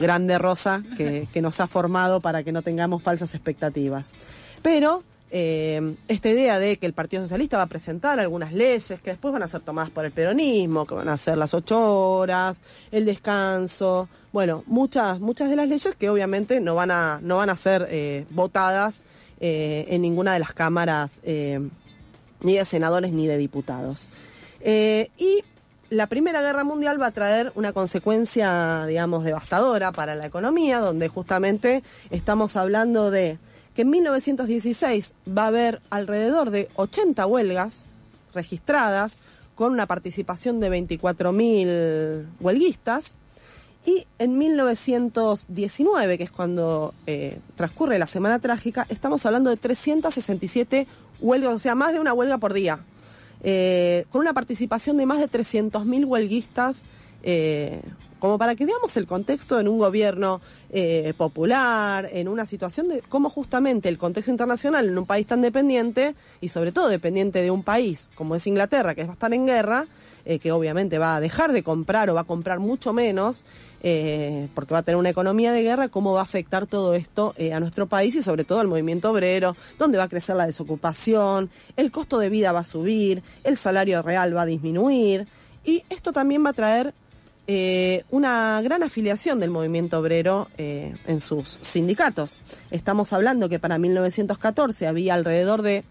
[0.00, 4.12] grande rosa que, que nos ha formado para que no tengamos falsas expectativas.
[4.62, 5.02] Pero
[5.34, 9.32] eh, esta idea de que el Partido Socialista va a presentar algunas leyes que después
[9.32, 13.06] van a ser tomadas por el peronismo, que van a ser las ocho horas, el
[13.06, 17.56] descanso, bueno, muchas, muchas de las leyes que obviamente no van a, no van a
[17.56, 19.02] ser eh, votadas
[19.40, 21.60] eh, en ninguna de las cámaras, eh,
[22.40, 24.08] ni de senadores ni de diputados.
[24.64, 25.44] Y
[25.90, 31.08] la Primera Guerra Mundial va a traer una consecuencia, digamos, devastadora para la economía, donde
[31.08, 33.38] justamente estamos hablando de
[33.74, 37.86] que en 1916 va a haber alrededor de 80 huelgas
[38.34, 39.20] registradas
[39.54, 43.16] con una participación de 24.000 huelguistas.
[43.84, 50.86] Y en 1919, que es cuando eh, transcurre la Semana Trágica, estamos hablando de 367
[51.20, 52.80] huelgas, o sea, más de una huelga por día,
[53.42, 56.84] eh, con una participación de más de 300.000 huelguistas
[57.24, 57.82] eh,
[58.22, 63.02] como para que veamos el contexto en un gobierno eh, popular, en una situación de
[63.08, 67.50] cómo justamente el contexto internacional en un país tan dependiente y sobre todo dependiente de
[67.50, 69.88] un país como es Inglaterra, que va a estar en guerra,
[70.24, 73.42] eh, que obviamente va a dejar de comprar o va a comprar mucho menos,
[73.82, 77.34] eh, porque va a tener una economía de guerra, cómo va a afectar todo esto
[77.52, 81.50] a nuestro país y sobre todo al movimiento obrero, dónde va a crecer la desocupación,
[81.76, 85.26] el costo de vida va a subir, el salario real va a disminuir.
[85.64, 86.94] Y esto también va a traer
[87.46, 92.40] eh, una gran afiliación del movimiento obrero eh, en sus sindicatos.
[92.70, 95.84] Estamos hablando que para 1914 había alrededor de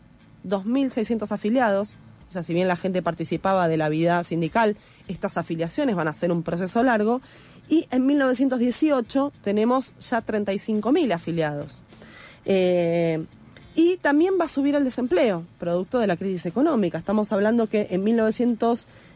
[0.46, 1.98] 2.600 afiliados,
[2.30, 4.78] o sea, si bien la gente participaba de la vida sindical,
[5.10, 7.22] estas afiliaciones van a ser un proceso largo,
[7.68, 11.84] y en 1918 tenemos ya 35.000 afiliados.
[12.46, 13.26] Eh,
[13.76, 16.98] y también va a subir el desempleo, producto de la crisis económica.
[16.98, 18.04] Estamos hablando que en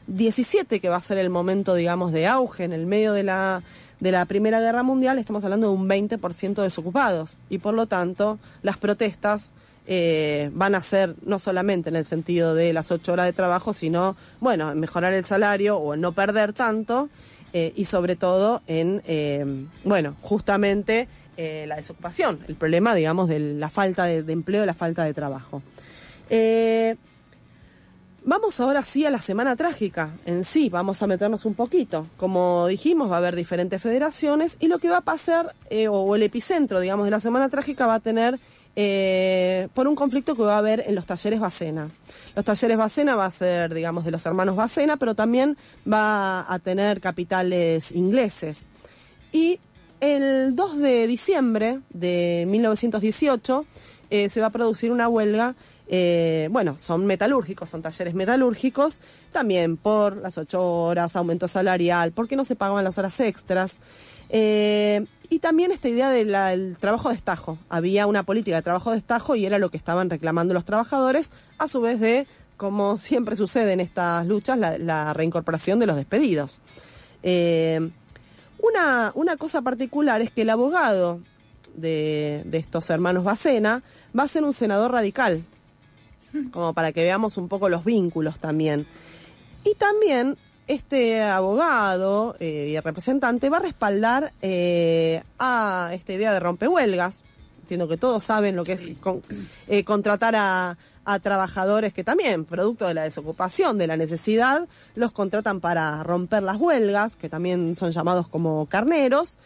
[0.07, 3.63] 1917, que va a ser el momento, digamos, de auge en el medio de la,
[3.99, 7.37] de la Primera Guerra Mundial, estamos hablando de un 20% desocupados.
[7.49, 9.51] Y por lo tanto, las protestas
[9.87, 13.73] eh, van a ser no solamente en el sentido de las ocho horas de trabajo,
[13.73, 17.09] sino, bueno, en mejorar el salario o en no perder tanto.
[17.53, 19.45] Eh, y sobre todo en, eh,
[19.85, 25.03] bueno, justamente la desocupación, el problema, digamos, de la falta de, empleo y la falta
[25.03, 25.61] de trabajo.
[28.25, 32.07] Eh, vamos ahora sí a la semana trágica en sí, vamos a meternos un poquito.
[32.17, 36.15] Como dijimos, va a haber diferentes federaciones y lo que va a pasar, eh, o
[36.15, 38.39] el epicentro, digamos, de la semana trágica va a tener
[39.73, 41.89] por un conflicto que va a haber en los talleres Bacena.
[42.35, 45.55] Los talleres Bacena va a ser, digamos, de los hermanos Bacena, pero también
[45.89, 48.67] va a tener capitales ingleses.
[49.31, 49.61] Y
[50.01, 53.65] el 2 de diciembre de 1918
[54.09, 55.55] eh, se va a producir una huelga.
[55.87, 62.35] Eh, bueno, son metalúrgicos, son talleres metalúrgicos, también por las ocho horas, aumento salarial, porque
[62.35, 63.77] no se pagaban las horas extras.
[64.29, 67.57] Eh, y también esta idea del trabajo de estajo.
[67.69, 71.31] Había una política de trabajo de estajo y era lo que estaban reclamando los trabajadores,
[71.57, 76.59] a su vez de, como siempre sucede en estas luchas, la, reincorporación de los despedidos.
[78.57, 81.19] Una, una cosa particular es que el abogado
[81.75, 83.83] de, de estos hermanos Bacena
[84.17, 85.43] va a ser un senador radical,
[86.51, 88.85] como para que veamos un poco los vínculos también.
[89.63, 96.33] Y también este abogado eh, y el representante va a respaldar eh, a esta idea
[96.33, 97.23] de rompehuelgas.
[97.61, 98.87] Entiendo que todos saben lo que es
[99.67, 105.11] eh, contratar a, a trabajadores que también, producto de la desocupación, de la necesidad, los
[105.11, 109.37] contratan para romper las huelgas, que también son llamados como carneros,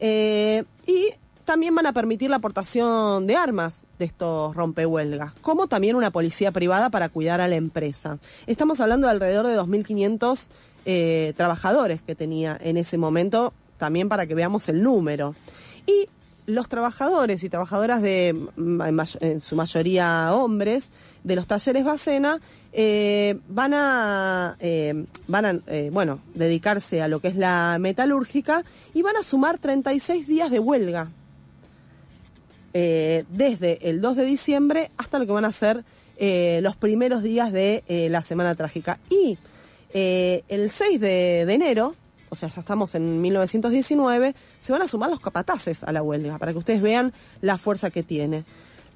[0.00, 1.12] y
[1.48, 6.52] también van a permitir la aportación de armas de estos rompehuelgas, como también una policía
[6.52, 8.18] privada para cuidar a la empresa.
[8.46, 10.48] Estamos hablando de alrededor de 2.500
[10.84, 15.34] eh, trabajadores que tenía en ese momento, también para que veamos el número.
[15.86, 16.10] Y
[16.44, 18.36] los trabajadores y trabajadoras de,
[19.20, 20.90] en su mayoría hombres,
[21.24, 22.42] de los talleres Bacena,
[22.74, 25.60] eh, van a, eh, van a
[25.92, 30.58] bueno, dedicarse a lo que es la metalúrgica y van a sumar 36 días de
[30.58, 31.08] huelga.
[32.72, 35.84] Desde el 2 de diciembre hasta lo que van a ser
[36.18, 38.98] los primeros días de la Semana Trágica.
[39.10, 39.38] Y
[39.92, 41.94] el 6 de enero,
[42.30, 46.38] o sea, ya estamos en 1919, se van a sumar los capataces a la huelga,
[46.38, 48.44] para que ustedes vean la fuerza que tiene.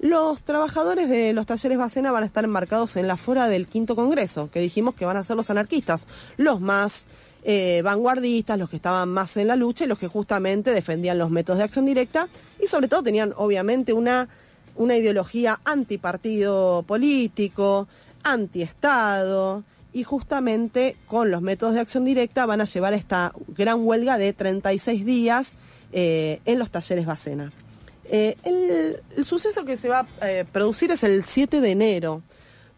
[0.00, 3.94] Los trabajadores de los talleres Bacena van a estar enmarcados en la fora del quinto
[3.94, 7.06] congreso, que dijimos que van a ser los anarquistas, los más
[7.44, 11.30] eh, vanguardistas, los que estaban más en la lucha y los que justamente defendían los
[11.30, 12.28] métodos de acción directa
[12.62, 14.28] y sobre todo tenían obviamente una,
[14.76, 17.88] una ideología antipartido político,
[18.22, 24.18] antiestado, y justamente con los métodos de acción directa van a llevar esta gran huelga
[24.18, 25.54] de 36 días
[25.92, 27.52] eh, en los talleres Bacena.
[28.04, 32.22] Eh, el, suceso que se va a producir es el 7 de enero,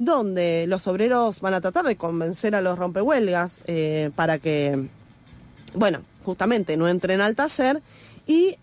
[0.04, 3.60] donde los obreros van a tratar de convencer a los rompehuelgas
[4.14, 4.88] para que,
[5.74, 7.82] bueno, justamente no entren al taller
[8.26, 8.56] y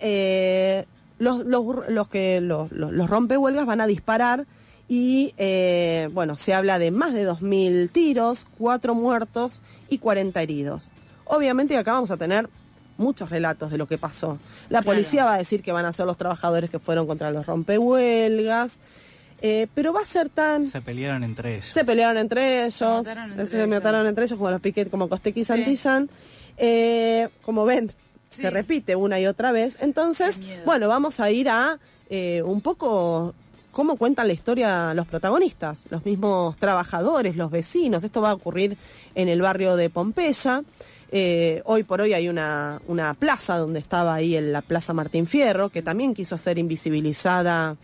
[1.19, 4.45] los, los, los, que los, los rompehuelgas van a disparar
[4.87, 10.91] y eh, bueno, se habla de más de 2.000 tiros, 4 muertos y 40 heridos.
[11.25, 12.49] Obviamente acá vamos a tener
[12.97, 14.37] muchos relatos de lo que pasó.
[14.69, 14.85] La Claro.
[14.97, 18.79] policía va a decir que van a ser los trabajadores que fueron contra los rompehuelgas,
[19.41, 20.65] eh, pero va a ser tan...
[20.67, 21.65] Se pelearon entre ellos.
[21.65, 23.67] Se pelearon entre ellos, Se mataron entre se ellos.
[23.69, 25.47] mataron entre ellos como los Piquet, como Costequi y Sí.
[25.47, 26.09] Santillán.
[26.57, 27.91] Eh, como ven,
[28.29, 28.43] Sí.
[28.43, 29.75] se repite una y otra vez.
[29.81, 33.33] Entonces, bueno, vamos a ir a eh, un poco
[33.71, 38.03] cómo cuentan la historia los protagonistas, los mismos trabajadores, los vecinos.
[38.03, 38.77] Esto va a ocurrir
[39.15, 40.61] en el barrio de Pompeya.
[41.13, 45.25] Eh, hoy por hoy hay una, una plaza donde estaba ahí en la Plaza Martín
[45.27, 47.75] Fierro, que también quiso ser invisibilizada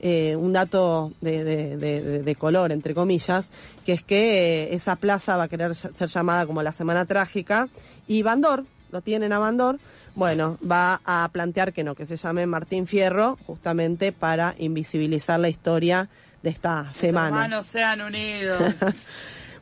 [0.00, 3.48] eh, un dato de, de- de- de- de color, entre comillas,
[3.84, 7.68] que es que eh, esa plaza va a querer ser llamada como la Semana Trágica
[8.06, 9.78] y Bandor, lo tienen a Bandor,
[10.14, 15.48] bueno, va a plantear que no, que se llame Martín Fierro, justamente para invisibilizar la
[15.48, 16.08] historia
[16.42, 17.26] de esta Los semana.
[17.44, 18.62] hermanos sean unidos.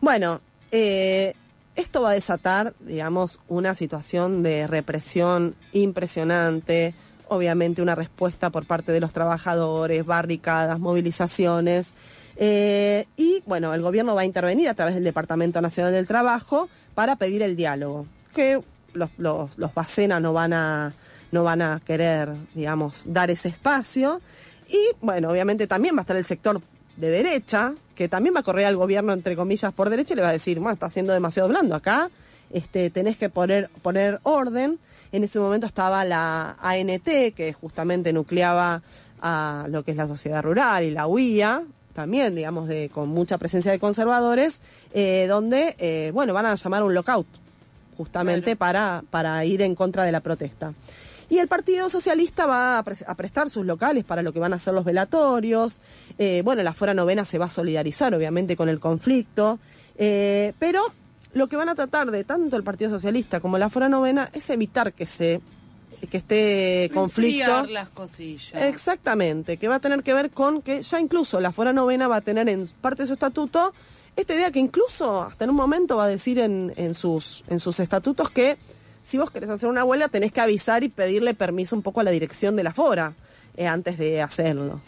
[0.01, 1.33] Bueno, eh,
[1.75, 6.95] esto va a desatar, digamos, una situación de represión impresionante,
[7.29, 11.95] obviamente una respuesta por parte de los trabajadores, barricadas, movilizaciones.
[12.37, 16.69] eh, y bueno, el gobierno va a intervenir a través del Departamento Nacional del Trabajo
[16.95, 18.61] para pedir el diálogo, que
[18.93, 19.71] los, los, los
[20.21, 20.95] no van a
[21.33, 24.21] no van a querer, digamos, dar ese espacio.
[24.69, 26.61] Y bueno, obviamente también va a estar el sector
[26.97, 30.23] de derecha, que también va a correr al gobierno, entre comillas, por derecha y le
[30.23, 32.11] va a decir, bueno, está siendo demasiado blando acá,
[32.51, 34.79] este, tenés que poner, poner orden.
[35.13, 38.83] En ese momento estaba la ANT, que justamente nucleaba
[39.21, 41.63] a lo que es la sociedad rural y la UIA,
[41.95, 44.61] también, digamos, de, con mucha presencia de conservadores,
[44.93, 47.27] eh, donde, eh, bueno, van a llamar un lockout,
[47.97, 50.75] justamente para, para ir en contra de la protesta.
[51.31, 54.53] Y el Partido Socialista va a, pres- a prestar sus locales para lo que van
[54.53, 55.81] a ser los velatorios.
[56.19, 59.59] Eh, bueno, la Fuera Novena se va a solidarizar, obviamente, con el conflicto.
[59.97, 60.83] Pero
[61.37, 64.49] lo que van a tratar de tanto el Partido Socialista como la Fuera Novena es
[64.49, 65.43] evitar que se
[66.11, 67.45] que esté conflicto.
[67.45, 68.63] Enfriar las cosillas.
[68.63, 72.17] Exactamente, que va a tener que ver con que ya incluso la Fuera Novena va
[72.17, 73.75] a tener en parte de su estatuto
[74.15, 77.61] esta idea que incluso hasta en un momento va a decir en, en sus, en
[77.61, 78.57] sus estatutos que
[79.05, 82.03] si vos querés hacer una huelga tenés que avisar y pedirle permiso un poco a
[82.03, 83.13] la dirección de la Fora
[83.57, 84.81] eh, antes de hacerlo.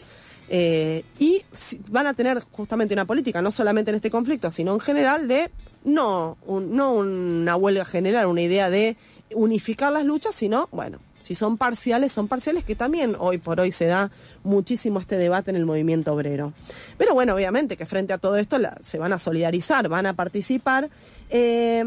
[0.47, 1.43] Eh, y
[1.91, 5.51] van a tener justamente una política, no solamente en este conflicto, sino en general, de
[5.83, 8.97] no, un- no una huelga general, una idea de
[9.33, 13.71] unificar las luchas, sino, bueno, si son parciales, son parciales, que también hoy por hoy
[13.71, 14.09] se da
[14.43, 16.53] muchísimo este debate en el movimiento obrero.
[16.97, 20.89] Pero bueno, obviamente que frente a todo esto se van a solidarizar, van a participar.
[21.29, 21.83] eh,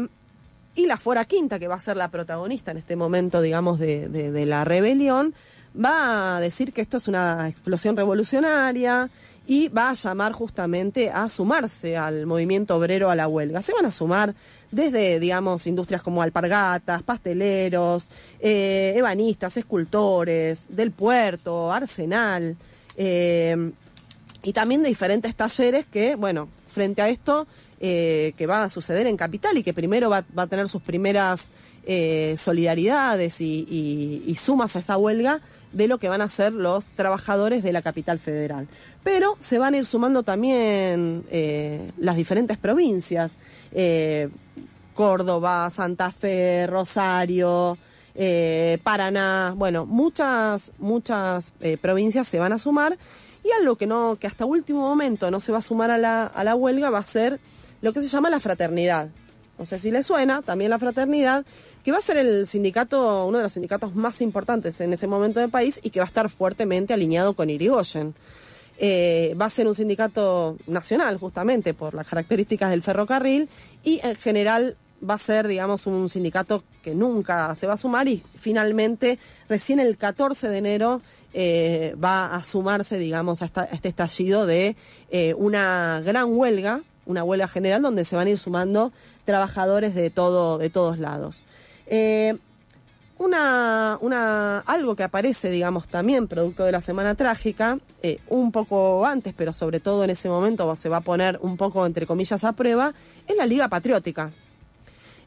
[0.75, 4.07] y la Fora Quinta, que va a ser la protagonista en este momento, digamos, de-
[4.09, 5.35] de la rebelión,
[5.75, 9.09] va a decir que esto es una explosión revolucionaria
[9.45, 13.61] y va a llamar justamente a sumarse al movimiento obrero a la huelga.
[13.61, 14.33] Se van a sumar
[14.71, 22.55] desde, digamos, industrias como alpargatas, pasteleros, eh, ebanistas, escultores, del puerto, arsenal.
[22.95, 23.71] eh,
[24.45, 27.47] y también de diferentes talleres que, bueno, frente a esto
[27.79, 31.49] eh, que va a suceder en Capital y que primero va, a tener sus primeras
[31.85, 35.41] eh, solidaridades y, y- y sumas a esa huelga
[35.73, 38.67] de lo que van a ser los trabajadores de la capital federal.
[39.03, 43.35] Pero se van a ir sumando también eh, las diferentes provincias,
[43.71, 44.29] eh,
[44.93, 47.77] Córdoba, Santa Fe, Rosario,
[48.15, 52.97] eh, Paraná, bueno, muchas, muchas provincias se van a sumar
[53.43, 56.25] y algo que no, que hasta último momento no se va a sumar a la,
[56.25, 57.39] a la huelga va a ser
[57.81, 59.09] lo que se llama la fraternidad.
[59.57, 61.45] No sé si le suena, también la fraternidad,
[61.83, 65.39] que va a ser el sindicato, uno de los sindicatos más importantes en ese momento
[65.39, 68.15] del país y que va a estar fuertemente alineado con Irigoyen.
[68.79, 73.47] Eh, va a ser un sindicato nacional, justamente por las características del ferrocarril,
[73.83, 74.75] y en general
[75.07, 79.79] va a ser, digamos, un sindicato que nunca se va a sumar y finalmente, recién
[79.79, 81.01] el 14 de enero,
[81.33, 84.75] eh, va a sumarse, digamos, a, este estallido de
[85.09, 88.93] eh, una gran huelga, una huelga general donde se van a ir sumando
[89.25, 91.43] trabajadores de todo, de todos lados.
[91.87, 92.37] Eh,
[93.17, 99.05] una, una, algo que aparece, digamos, también producto de la Semana Trágica, eh, un poco
[99.05, 102.43] antes, pero sobre todo en ese momento se va a poner un poco, entre comillas,
[102.43, 102.93] a prueba,
[103.27, 104.31] es la Liga Patriótica.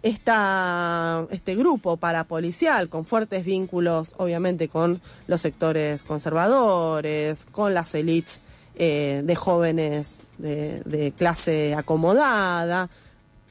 [0.02, 8.42] Esta, este grupo parapolicial con fuertes vínculos, obviamente, con los sectores conservadores, con las élites
[8.76, 12.90] eh, de jóvenes de, de clase acomodada,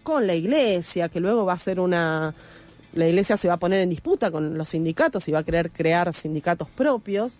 [0.05, 2.33] con la iglesia, que luego va a ser una...
[2.93, 5.71] La iglesia se va a poner en disputa con los sindicatos y va a querer
[5.71, 7.39] crear sindicatos propios.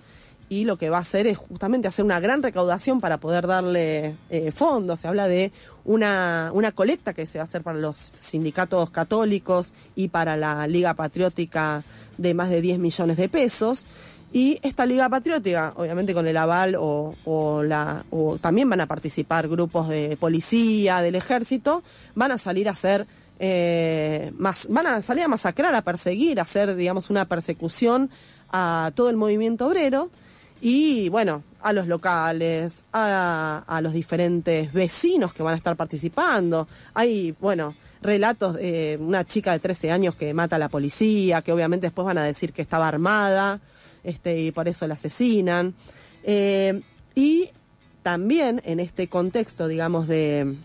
[0.50, 4.16] y lo que va a hacer es justamente hacer una gran recaudación para poder darle
[4.30, 5.00] eh, fondos.
[5.00, 5.52] Se habla de
[5.86, 10.68] una, una colecta que se va a hacer para los sindicatos católicos y para la
[10.68, 11.84] Liga Patriótica
[12.18, 13.86] de más de 10 millones de pesos.
[14.36, 18.86] Y esta Liga Patriótica, obviamente con el aval o, o, la, o también van a
[18.86, 21.84] participar grupos de policía, del ejército,
[22.16, 23.08] van a salir a hacer
[23.40, 28.10] eh, más, van a salir a masacrar, a perseguir, a hacer, digamos, una persecución
[28.52, 30.10] a todo el movimiento obrero
[30.60, 36.68] y, bueno, a los locales, a, a los diferentes vecinos que van a estar participando.
[36.94, 41.54] Hay, bueno, relatos de una chica de 13 años que mata a la policía, que
[41.54, 43.62] obviamente después van a decir que estaba armada
[44.06, 45.74] este, y por eso la asesinan.
[46.24, 46.82] Eh,
[47.14, 47.50] y
[48.04, 50.56] también en este contexto, digamos, de,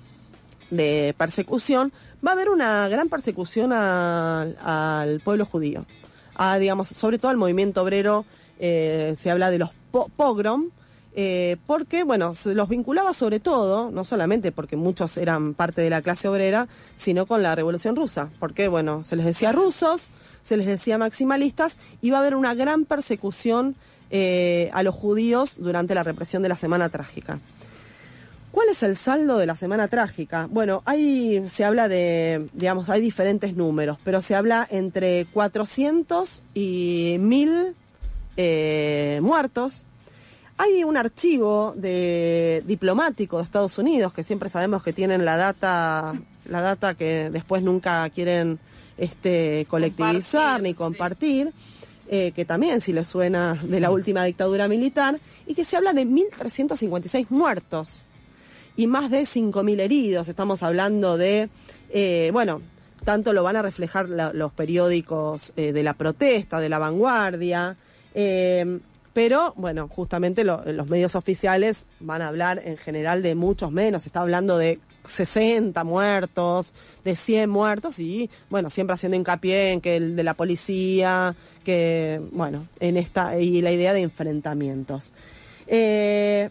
[1.17, 1.93] persecución,
[2.25, 5.87] va a haber una gran persecución al pueblo judío,
[6.35, 8.25] a, digamos, sobre todo al movimiento obrero,
[8.59, 10.71] eh, se habla de los po pogrom,
[11.13, 15.91] eh, porque, bueno, se los vinculaba sobre todo, no solamente porque muchos eran parte de
[15.91, 20.11] la clase obrera, sino con la Revolución Rusa, porque, bueno, se les decía rusos,
[20.43, 21.77] se les decía maximalistas,
[22.11, 23.77] va a haber una gran persecución
[24.11, 27.39] eh, a los judíos durante la represión de la Semana Trágica.
[28.51, 30.49] ¿Cuál es el saldo de la semana trágica?
[30.51, 37.17] Bueno, hay, se habla de, digamos, hay diferentes números, pero se habla entre 400 y
[37.21, 37.77] 1000
[38.37, 39.87] eh, muertos.
[40.57, 46.13] Hay un archivo de diplomático de Estados Unidos que siempre sabemos que tienen la data,
[46.47, 48.59] la data que después nunca quieren
[49.01, 50.75] este, colectivizar Compartir, ni sí.
[50.75, 51.53] compartir.
[52.13, 55.93] eh, que también si le suena de la última dictadura militar, y que se habla
[55.93, 58.07] de 1.356 muertos
[58.77, 60.27] y más de 5.000 heridos.
[60.27, 61.49] Estamos hablando de,
[61.91, 62.63] eh, bueno,
[63.05, 67.77] tanto lo van a reflejar la- los periódicos eh, de la protesta, de la vanguardia,
[68.15, 68.81] eh,
[69.13, 74.03] pero bueno, justamente lo- los medios oficiales van a hablar en general de muchos menos.
[74.03, 74.81] Se está hablando de
[75.11, 80.35] 60 muertos, de 100 muertos y bueno, siempre haciendo hincapié en que el de la
[80.35, 81.35] policía,
[81.65, 85.13] que bueno, en esta y la idea de enfrentamientos.
[85.67, 86.51] Eh,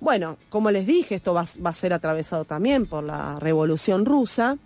[0.00, 4.58] bueno, como les dije, esto va, va a ser atravesado también por la Revolución Rusa.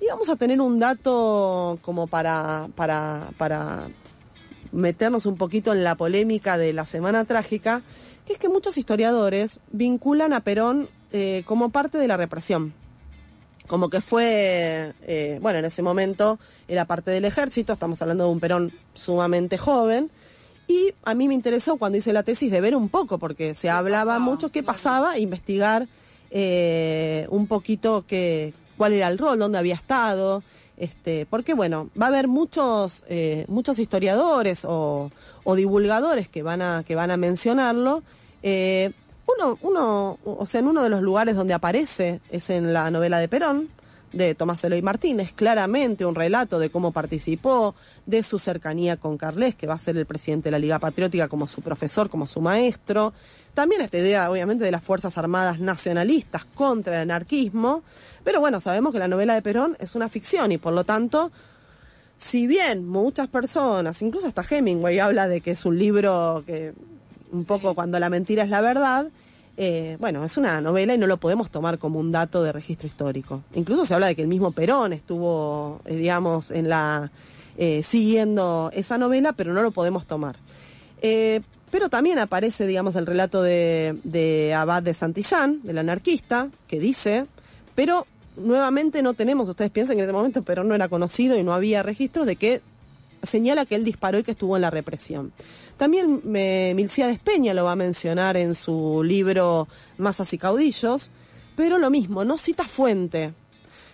[0.00, 3.88] Y vamos a tener un dato como para, para, para
[4.72, 7.82] meternos un poquito en la polémica de la Semana Trágica,
[8.26, 12.74] que es que muchos historiadores vinculan a Perón eh, como parte de la represión.
[13.68, 16.38] Como que fue, eh, bueno, en ese momento
[16.68, 20.10] era parte del ejército, estamos hablando de un Perón sumamente joven,
[20.66, 23.70] y a mí me interesó cuando hice la tesis de ver un poco, porque se
[23.70, 24.18] hablaba pasaba?
[24.18, 24.76] mucho qué Claro.
[24.76, 25.86] pasaba, investigar
[26.30, 30.42] eh, un poquito qué, cuál era el rol, dónde había estado,
[30.76, 35.10] este, porque bueno, va a haber muchos, eh, muchos historiadores o,
[35.44, 38.02] o divulgadores que van a, que van a mencionarlo.
[38.42, 38.90] Eh,
[39.26, 43.18] uno, uno, o sea, en uno de los lugares donde aparece es en la novela
[43.18, 43.68] de Perón,
[44.14, 47.74] de Tomás Eloy Martínez, claramente un relato de cómo participó,
[48.06, 51.28] de su cercanía con Carles, que va a ser el presidente de la Liga Patriótica
[51.28, 53.12] como su profesor, como su maestro.
[53.54, 57.82] También esta idea, obviamente, de las Fuerzas Armadas nacionalistas contra el anarquismo.
[58.22, 61.32] Pero bueno, sabemos que la novela de Perón es una ficción y por lo tanto,
[62.18, 66.72] si bien muchas personas, incluso hasta Hemingway habla de que es un libro que
[67.34, 69.08] un poco cuando la mentira es la verdad,
[69.56, 72.88] eh, bueno, es una novela y no lo podemos tomar como un dato de registro
[72.88, 73.42] histórico.
[73.54, 77.10] Incluso se habla de que el mismo Perón estuvo, eh, digamos, en la
[77.56, 80.36] eh, siguiendo esa novela, pero no lo podemos tomar.
[81.70, 87.26] Pero también aparece, digamos, el relato de, de Abad de Santillán, del anarquista, que dice,
[87.74, 88.06] pero
[88.36, 91.52] nuevamente no tenemos, ustedes piensan que en ese momento Perón no era conocido y no
[91.52, 92.62] había registros de que
[93.26, 95.32] señala que él disparó y que estuvo en la represión.
[95.76, 99.68] También me, Milciades Peña lo va a mencionar en su libro
[99.98, 101.10] Masas y Caudillos,
[101.56, 103.32] pero lo mismo, no cita fuente.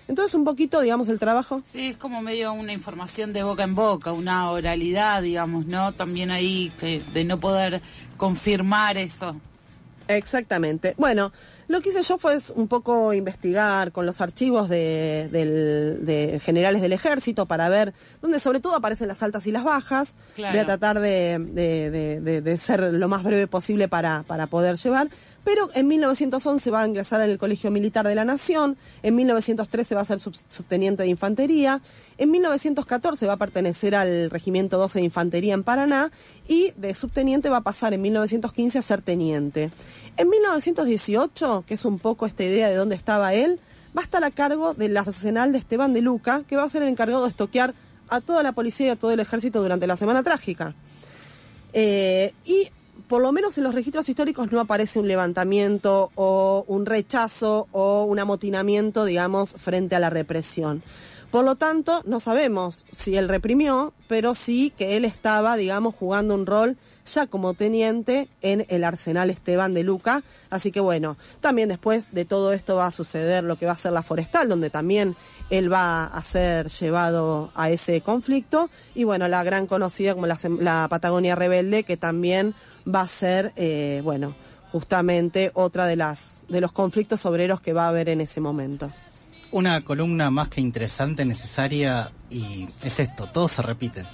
[0.09, 1.63] Entonces un poquito, digamos, el trabajo...
[1.65, 5.93] Sí, es como medio una información de boca en boca, una oralidad, digamos, ¿no?
[5.93, 7.81] También ahí que de no poder
[8.17, 9.37] confirmar eso.
[10.09, 10.95] Exactamente.
[10.99, 11.33] Bueno,
[11.71, 16.83] lo que hice yo fue un poco investigar con los archivos de, del- de generales
[16.83, 20.17] del ejército para ver dónde sobre todo aparecen las altas y las bajas.
[20.35, 20.53] Claro.
[20.53, 25.09] Voy a tratar de, ser lo más breve posible para, para poder llevar.
[25.43, 29.95] Pero en 1911 va a ingresar en el Colegio Militar de la Nación, en 1913
[29.95, 31.81] va a ser sub- subteniente de infantería,
[32.19, 36.13] en 1914 va a pertenecer al Regimiento 12 de Infantería en Paraná
[36.47, 39.71] y de subteniente va a pasar en 1915 a ser teniente.
[40.19, 43.61] En 1918, que es un poco esta idea de dónde estaba él,
[43.97, 46.83] va a estar a cargo del arsenal de Esteban de Luca, que va a ser
[46.83, 47.75] el encargado de estoquear
[48.09, 50.75] a toda la policía y a todo el ejército durante la Semana Trágica.
[51.73, 52.69] Eh, y
[53.11, 58.05] por lo menos en los registros históricos no aparece un levantamiento o un rechazo o
[58.05, 60.85] un amotinamiento, digamos, frente a la represión.
[61.33, 66.35] Por lo tanto, no sabemos si él reprimió, pero sí que él estaba, digamos, jugando
[66.35, 70.23] un rol ya como teniente en el Arsenal Esteban de Luca.
[70.49, 73.77] Así que bueno, también después de todo esto va a suceder lo que va a
[73.77, 75.17] ser la forestal, donde también
[75.51, 78.71] él va a ser llevado a ese conflicto.
[78.95, 82.55] Y bueno, la gran conocida como la, Patagonia Rebelde, que también
[82.95, 84.35] va a ser, eh, bueno,
[84.73, 88.91] justamente otra de las de los conflictos obreros que va a haber en ese momento
[89.53, 94.05] una columna más que interesante, necesaria y es esto, todo se repite.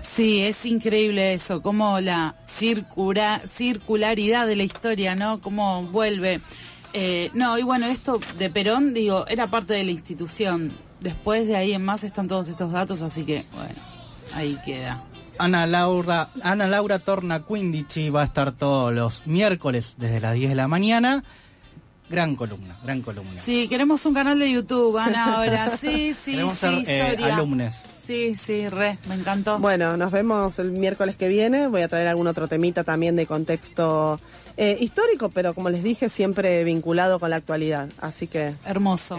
[0.00, 5.40] Sí, es increíble eso, como la circula, circularidad de la historia, ¿no?
[5.40, 6.40] Cómo vuelve.
[6.92, 10.72] Eh, no, y bueno, esto de Perón, digo, era parte de la institución.
[11.00, 13.80] Después de ahí en más están todos estos datos, así que, bueno,
[14.34, 15.02] ahí queda.
[15.42, 20.50] Ana Laura, Ana Laura Torna Quindici va a estar todos los miércoles desde las 10
[20.50, 21.24] de la mañana
[22.12, 23.40] Gran columna, gran columna.
[23.42, 25.78] Sí, queremos un canal de YouTube, Ana, ahora.
[25.78, 27.86] Sí, sí, queremos ser eh, alumnes.
[28.06, 29.58] Sí, sí, re, me encantó.
[29.58, 31.68] Bueno, nos vemos el miércoles que viene.
[31.68, 34.20] Voy a traer algún otro temita también de contexto
[34.58, 37.88] eh, histórico, pero como les dije, siempre vinculado con la actualidad.
[37.98, 38.52] Así que...
[38.66, 39.18] Hermoso.